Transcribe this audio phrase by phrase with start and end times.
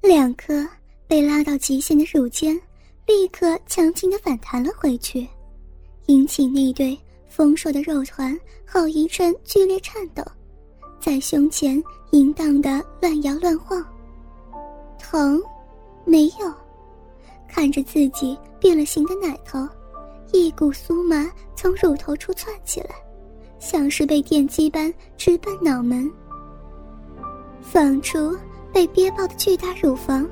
[0.00, 0.66] 两颗
[1.06, 2.58] 被拉到极限的乳尖，
[3.06, 5.26] 立刻强劲的反弹了回去，
[6.06, 6.98] 引起那对
[7.28, 10.24] 丰硕的肉团好一阵剧烈颤抖，
[10.98, 11.82] 在胸前
[12.12, 13.84] 淫荡的乱摇乱晃。
[14.98, 15.40] 疼？
[16.04, 16.52] 没有。
[17.46, 19.68] 看着自己变了形的奶头，
[20.32, 22.90] 一股酥麻从乳头处窜起来，
[23.58, 26.10] 像是被电击般直奔脑门，
[27.60, 28.34] 放出。
[28.72, 30.28] 被憋爆的巨大乳房，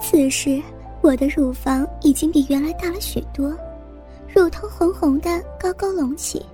[0.00, 0.62] 此时
[1.00, 3.56] 我的乳房已经比原来大了许多，
[4.32, 6.44] 乳头红红的高高隆起，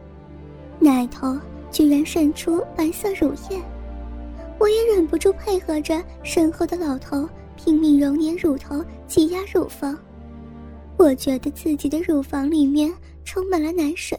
[0.78, 1.38] 奶头
[1.70, 3.60] 居然渗出白色乳液，
[4.58, 9.96] 我也忍不住配合着身后的老头拼命揉捏乳头挤压乳房，
[10.96, 12.92] 我觉得自己的乳房里面
[13.24, 14.18] 充满了奶水，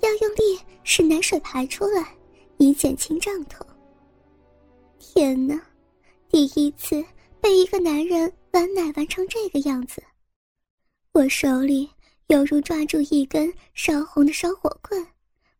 [0.00, 2.08] 要用力使奶水排出来，
[2.56, 3.66] 以减轻胀痛。
[4.98, 5.60] 天哪！
[6.32, 7.04] 第一次
[7.42, 10.02] 被一个男人玩奶玩成这个样子，
[11.12, 11.86] 我手里
[12.28, 15.06] 犹如抓住一根烧红的烧火棍，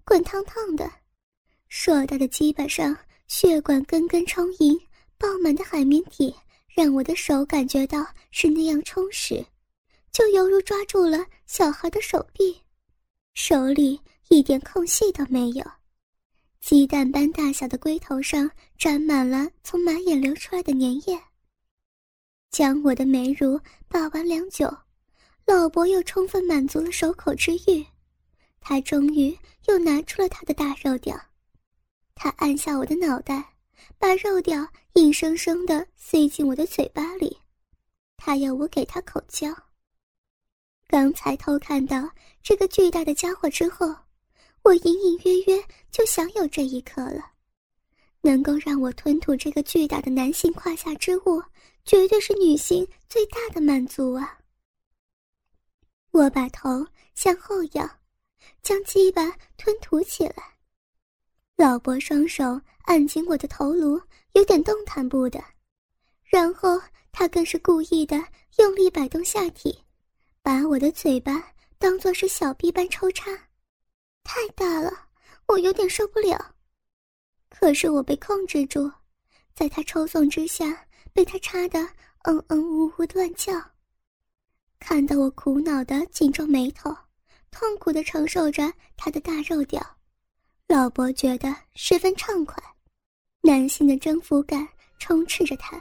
[0.03, 0.91] 滚烫烫的，
[1.69, 2.97] 硕大的鸡巴上
[3.29, 4.81] 血管根根充盈，
[5.19, 6.35] 饱满的海绵体
[6.75, 9.45] 让我的手感觉到是那样充实，
[10.11, 12.59] 就犹如抓住了小孩的手臂，
[13.35, 15.63] 手里一点空隙都没有。
[16.63, 21.21] 鸡蛋般大小的龟头上沾满了从马眼流出来的粘液。
[22.53, 24.73] 将我的美乳把玩良久，
[25.45, 27.85] 老伯又充分满足了手口之欲，
[28.61, 31.21] 他终于又拿出了他的大肉屌。
[32.15, 33.55] 他按下我的脑袋，
[33.99, 37.37] 把肉屌硬生生的塞进我的嘴巴里，
[38.17, 39.53] 他要我给他口交。
[40.87, 42.09] 刚才偷看到
[42.41, 43.93] 这个巨大的家伙之后。
[44.63, 47.33] 我隐隐约约就想有这一刻了，
[48.21, 51.43] 能够让我吞吐这个巨大的男性胯下之物，
[51.85, 54.39] 绝对是女性最大的满足啊！
[56.13, 57.91] 我把头向后仰，
[58.63, 60.55] 将鸡巴吞吐起来。
[61.57, 64.01] 老伯双手按紧我的头颅，
[64.33, 65.43] 有点动弹不得，
[66.23, 68.17] 然后他更是故意的
[68.59, 69.77] 用力摆动下体，
[70.41, 73.31] 把我的嘴巴当作是小臂般抽插。
[74.25, 74.91] 太大了，
[75.47, 76.55] 我有点受不了。
[77.49, 78.91] 可是我被控制住，
[79.55, 81.81] 在他抽送之下，被他插得
[82.23, 83.53] 嗯嗯呜呜的乱叫。
[84.79, 86.97] 看到我苦恼的紧皱眉头，
[87.51, 89.85] 痛苦的承受着他的大肉屌，
[90.67, 92.57] 老伯觉得十分畅快，
[93.43, 94.67] 男性的征服感
[94.99, 95.81] 充斥着他。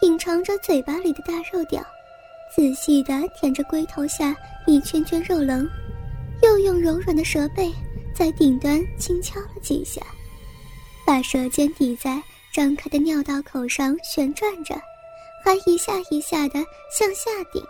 [0.00, 1.84] 品尝着嘴巴里的大肉屌，
[2.54, 5.68] 仔细的舔着龟头下一圈圈肉棱。
[6.42, 7.72] 又用柔软的舌背
[8.14, 10.00] 在顶端轻敲了几下，
[11.06, 12.22] 把舌尖抵在
[12.52, 14.74] 张开的尿道口上旋转着，
[15.44, 16.58] 还一下一下的
[16.90, 17.62] 向下顶，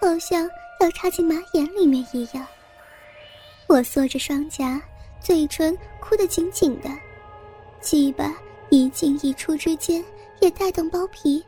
[0.00, 0.48] 好像
[0.80, 2.46] 要插进马眼里面一样。
[3.66, 4.80] 我缩着双颊，
[5.20, 6.88] 嘴唇哭得紧紧的，
[7.80, 8.34] 鸡巴
[8.70, 10.04] 一进一出之间
[10.40, 11.44] 也带动包皮，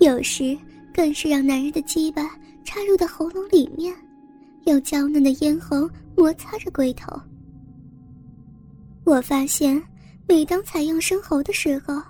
[0.00, 0.58] 有时
[0.92, 3.94] 更是让男人的鸡巴插入到喉咙里面。
[4.64, 7.12] 有娇嫩的咽喉摩擦着龟头。
[9.04, 9.82] 我发现，
[10.26, 12.00] 每当采用生喉的时候，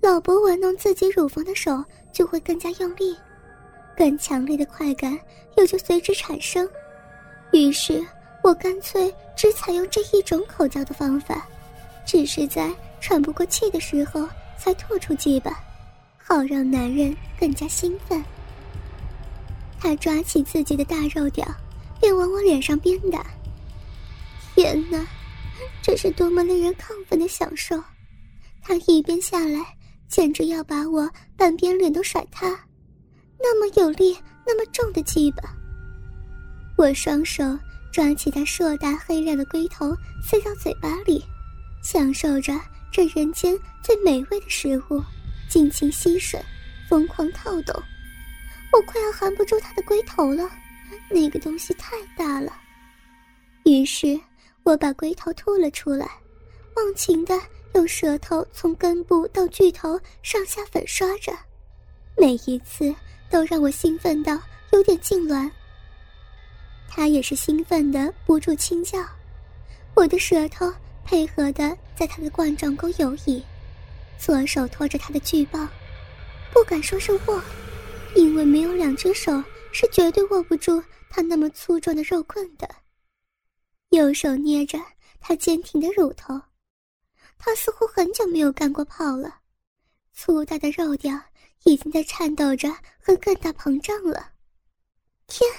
[0.00, 3.16] 老伯玩弄自己乳房的手就会更加用力，
[3.96, 5.18] 更强烈的快感
[5.56, 6.68] 也就随之产生。
[7.52, 8.06] 于是
[8.44, 11.46] 我干脆只采用这一种口交的方法，
[12.06, 15.58] 只是在喘不过气的时候才吐出鸡巴，
[16.16, 18.22] 好让男人更加兴奋。
[19.80, 21.44] 他抓起自己的大肉屌。
[22.00, 23.26] 便往我脸上鞭打。
[24.54, 25.06] 天哪，
[25.82, 27.82] 这是多么令人亢奋的享受！
[28.62, 29.76] 他一边下来，
[30.08, 32.48] 简直要把我半边脸都甩塌，
[33.38, 34.16] 那么有力、
[34.46, 35.54] 那么重的鸡巴。
[36.76, 37.44] 我双手
[37.92, 41.24] 抓起他硕大黑亮的龟头，塞到嘴巴里，
[41.82, 42.52] 享受着
[42.92, 45.02] 这人间最美味的食物，
[45.48, 46.40] 尽情吸吮，
[46.88, 47.74] 疯狂套动。
[48.72, 50.48] 我快要含不住他的龟头了。
[51.10, 52.52] 那个东西太大了，
[53.64, 54.18] 于是
[54.62, 56.06] 我把龟头吐了出来，
[56.76, 57.34] 忘情的
[57.74, 61.32] 用舌头从根部到巨头上下粉刷着，
[62.16, 62.94] 每一次
[63.30, 64.38] 都让我兴奋到
[64.72, 65.50] 有点痉挛。
[66.88, 69.02] 他也是兴奋的不住轻叫，
[69.94, 70.72] 我的舌头
[71.04, 73.42] 配合的在他的冠状沟游移，
[74.18, 75.68] 左手托着他的巨棒，
[76.52, 77.42] 不敢说是握，
[78.14, 79.42] 因为没有两只手。
[79.70, 82.68] 是绝对握不住他那么粗壮的肉棍的。
[83.90, 84.78] 右手捏着
[85.20, 86.40] 他坚挺的乳头，
[87.38, 89.40] 他似乎很久没有干过炮了，
[90.12, 91.18] 粗大的肉条
[91.64, 92.70] 已经在颤抖着
[93.00, 94.32] 和更大膨胀了。
[95.26, 95.50] 天，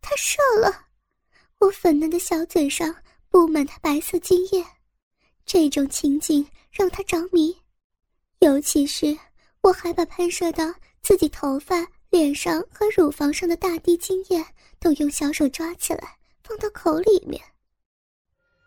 [0.00, 0.86] 他射了！
[1.58, 2.94] 我粉嫩的小嘴上
[3.28, 4.64] 布满他白色精液，
[5.44, 7.56] 这种情景让他着迷，
[8.40, 9.16] 尤其是
[9.62, 14.40] 我还把喷射到自己头发、脸上和乳房上的大滴精液
[14.78, 17.42] 都用小手抓起来放到口里面。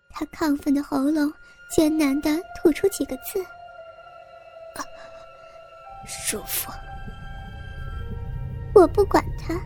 [0.10, 1.32] 他亢奋的喉咙
[1.74, 3.42] 艰难地吐出几个字
[6.06, 6.70] ：“舒服。”
[8.76, 9.58] 我不管他，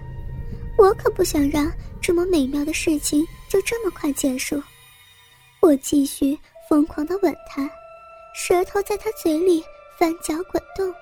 [0.78, 1.68] 我可不想让
[2.00, 4.62] 这么美妙的事情就这么快结束。
[5.60, 6.38] 我继续
[6.70, 7.68] 疯狂地吻他，
[8.36, 9.64] 舌头在他嘴里
[9.98, 10.94] 翻搅滚动，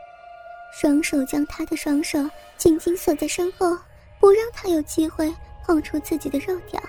[0.71, 2.17] 双手将他的双手
[2.59, 3.75] 紧紧锁在身后，
[4.19, 5.33] 不让他有机会
[5.65, 6.79] 碰触自己的肉条。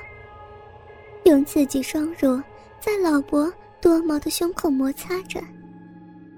[1.24, 2.42] 用自己双乳
[2.80, 3.50] 在老伯
[3.80, 5.40] 多毛的胸口摩擦着，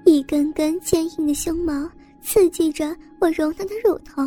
[0.05, 1.91] 一根根坚硬的胸毛
[2.21, 4.23] 刺激着我柔嫩的乳头，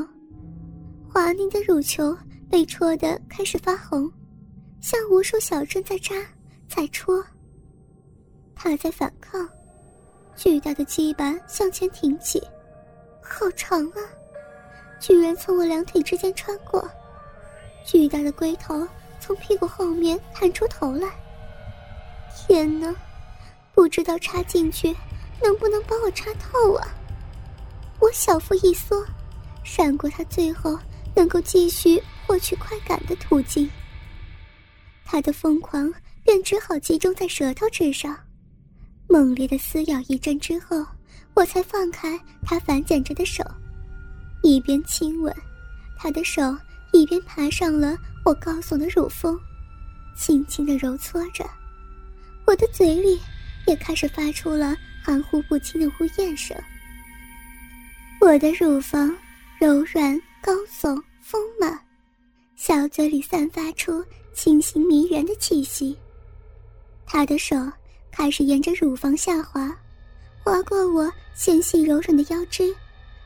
[1.07, 2.17] 滑腻的乳球
[2.49, 4.11] 被戳得开始发红，
[4.81, 6.15] 像无数小针在扎，
[6.67, 7.23] 在戳。
[8.55, 9.47] 他在反抗，
[10.35, 12.41] 巨大的鸡巴向前挺起，
[13.21, 13.99] 好长啊，
[15.05, 16.89] 居然从我两腿之间穿过，
[17.85, 18.87] 巨大的龟头。
[19.19, 21.09] 从屁股后面探出头来。
[22.35, 22.93] 天哪，
[23.73, 24.95] 不知道插进去
[25.41, 26.87] 能不能把我插透啊！
[27.99, 29.03] 我小腹一缩，
[29.63, 30.77] 闪过他最后
[31.15, 33.67] 能够继续获取快感的途径。
[35.03, 35.91] 他的疯狂
[36.23, 38.15] 便只好集中在舌头之上，
[39.07, 40.85] 猛烈的撕咬一阵之后，
[41.33, 43.43] 我才放开他反剪着的手，
[44.45, 45.35] 一边亲吻
[45.97, 46.55] 他的手。
[46.93, 49.37] 一边爬上了我高耸的乳峰，
[50.15, 51.43] 轻轻的揉搓着，
[52.47, 53.19] 我的嘴里
[53.67, 56.55] 也开始发出了含糊不清的呜咽声。
[58.21, 59.13] 我的乳房
[59.59, 61.77] 柔软、高耸、丰满，
[62.55, 64.01] 小嘴里散发出
[64.33, 65.97] 清新迷人的气息。
[67.05, 67.57] 他的手
[68.09, 69.69] 开始沿着乳房下滑，
[70.41, 72.73] 划过我纤细柔软的腰肢，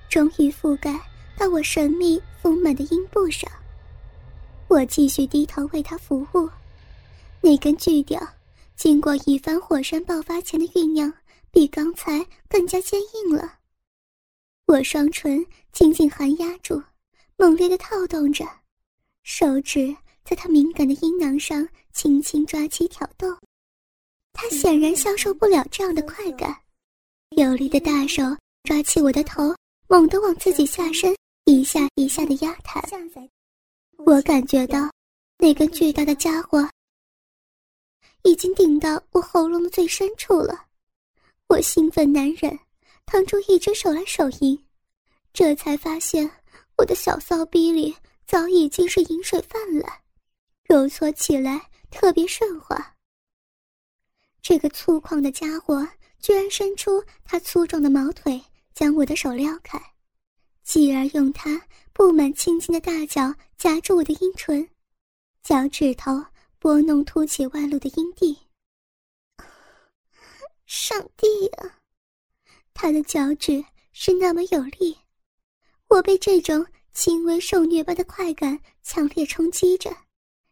[0.09, 0.99] 终于覆盖
[1.39, 3.49] 到我神秘丰满的阴部上。
[4.67, 6.49] 我继续低头为他服务，
[7.39, 8.21] 那根巨屌
[8.75, 11.11] 经过一番火山爆发前的酝酿，
[11.49, 13.53] 比刚才更加坚硬了。
[14.65, 16.83] 我双唇紧紧含压住，
[17.37, 18.45] 猛烈的套动着，
[19.23, 19.95] 手指
[20.25, 23.33] 在他敏感的阴囊上轻轻抓起挑逗。
[24.33, 26.53] 他显然消受不了这样的快感，
[27.29, 28.23] 有力的大手
[28.65, 29.55] 抓起我的头，
[29.87, 31.15] 猛地往自己下身
[31.49, 32.79] 一下一下的压弹。
[34.05, 34.87] 我感觉到，
[35.39, 36.69] 那根巨大的家伙
[38.21, 40.67] 已经顶到我喉咙的最深处了。
[41.47, 42.57] 我兴奋难忍，
[43.07, 44.63] 腾出一只手来手淫，
[45.33, 46.29] 这才发现
[46.77, 47.95] 我的小骚逼里
[48.27, 49.91] 早已经是饮水泛滥，
[50.65, 51.59] 揉搓起来
[51.89, 52.95] 特别顺滑。
[54.43, 55.87] 这个粗犷的家伙
[56.19, 58.39] 居然伸出他粗壮的毛腿，
[58.75, 59.81] 将我的手撩开，
[60.69, 61.59] 继而用它。
[61.93, 64.69] 布满青筋的大脚夹住我的阴唇，
[65.41, 66.23] 脚趾头
[66.59, 68.37] 拨弄凸起外露的阴蒂。
[70.67, 71.79] 上帝啊，
[72.73, 74.95] 他的脚趾是那么有力，
[75.87, 79.89] 我被这种轻微受虐般的快感强烈冲击着，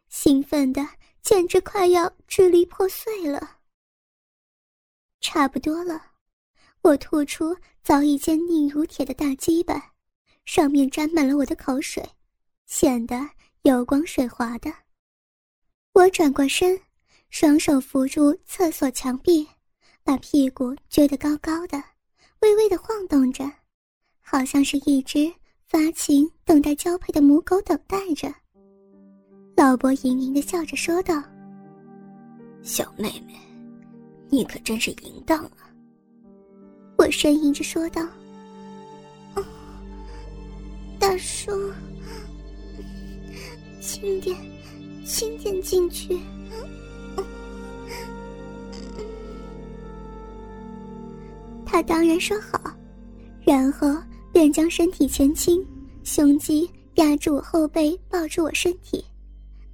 [0.09, 0.85] 兴奋的
[1.21, 3.59] 简直快要支离破碎了。
[5.21, 6.13] 差不多了，
[6.81, 9.93] 我吐出早已坚硬如铁的大鸡巴。
[10.47, 12.01] 上面沾满了我的口水，
[12.67, 13.19] 显得
[13.63, 14.73] 油光水滑的。
[15.93, 16.79] 我转过身，
[17.29, 19.45] 双手扶住厕所墙壁，
[20.05, 21.83] 把屁股撅得高高的，
[22.39, 23.43] 微微的晃动着，
[24.21, 25.29] 好像是一只
[25.65, 28.33] 发情等待交配的母狗等待着。
[29.53, 31.21] 老伯盈盈的笑着说道
[32.63, 33.37] ：“小妹妹，
[34.29, 35.67] 你可真是淫荡啊！”
[36.97, 38.01] 我呻吟着说道。
[40.99, 41.51] 大叔，
[43.79, 44.35] 轻点，
[45.05, 46.17] 轻点进去。
[51.65, 52.59] 他当然说好，
[53.45, 53.95] 然后
[54.33, 55.65] 便将身体前倾，
[56.03, 59.05] 胸肌压住我后背，抱住我身体，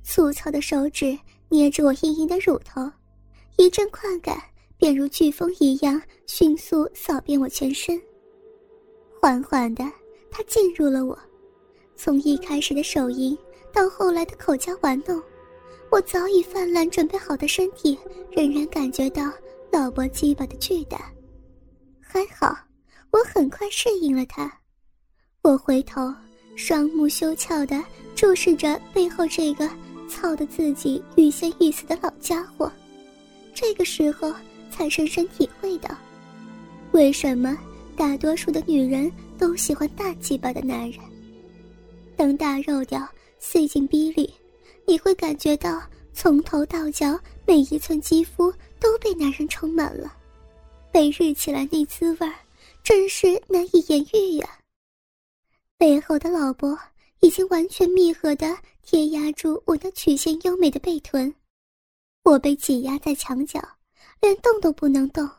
[0.03, 1.17] 粗糙的手指
[1.49, 2.81] 捏住我硬硬的乳头，
[3.57, 4.37] 一阵快感
[4.77, 7.99] 便如飓风一样迅速扫遍我全身，
[9.21, 9.83] 缓缓的。
[10.35, 11.17] 他进入了我，
[11.95, 13.37] 从一开始的手淫
[13.71, 15.21] 到后来的口交玩弄，
[15.91, 17.95] 我早已泛滥准备好的身体
[18.31, 19.31] 仍然感觉到
[19.71, 21.11] 老伯鸡巴的巨大。
[22.01, 22.57] 还好，
[23.11, 24.51] 我很快适应了他。
[25.43, 26.11] 我回头，
[26.55, 27.79] 双目羞怯地
[28.15, 29.69] 注视着背后这个
[30.09, 32.71] 操得自己欲仙欲死的老家伙。
[33.53, 34.33] 这个时候，
[34.71, 35.95] 才深深体会到，
[36.91, 37.55] 为什么
[37.95, 40.99] 大多数的女人都喜欢大鸡巴的男人。
[42.15, 43.07] 当大肉条
[43.39, 44.33] 塞进逼里，
[44.85, 45.81] 你会感觉到
[46.13, 50.15] 从头到脚每一寸肌肤都被男人充满了，
[50.91, 52.31] 被日起来那滋味，
[52.83, 54.59] 真是难以言喻呀。
[55.77, 56.77] 背后的老伯
[57.19, 61.33] 已经完全密合的贴压住我那曲线优美的背臀，
[62.23, 63.59] 我被挤压在墙角，
[64.21, 65.29] 连动都不能动。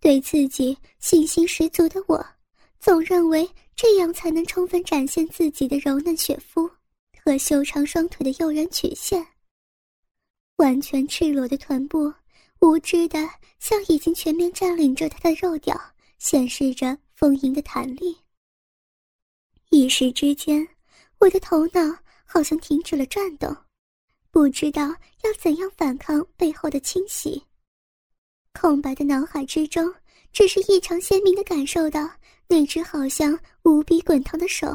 [0.00, 2.26] 对自己信心十足的我，
[2.80, 3.48] 总认为。
[3.76, 6.66] 这样才能充分展现自己的柔嫩雪肤
[7.22, 9.24] 和修长双腿的诱人曲线。
[10.56, 12.10] 完全赤裸的臀部，
[12.60, 13.18] 无知的
[13.58, 15.78] 向已经全面占领着他的肉屌
[16.18, 18.16] 显示着丰盈的弹力。
[19.68, 20.66] 一时之间，
[21.18, 23.54] 我的头脑好像停止了转动，
[24.30, 24.88] 不知道
[25.22, 27.42] 要怎样反抗背后的侵袭。
[28.54, 29.94] 空白的脑海之中，
[30.36, 32.06] 只是异常鲜明地感受到。
[32.46, 34.68] 那只好像无比滚烫的手，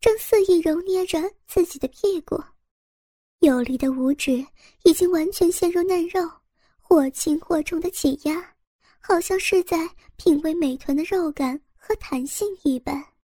[0.00, 2.42] 正肆意揉捏着自己的屁股，
[3.40, 4.42] 有力的五指
[4.84, 6.26] 已经完全陷入嫩肉，
[6.80, 8.42] 或轻或重的挤压，
[9.00, 13.11] 好像是在品味美臀的肉感和弹性一般。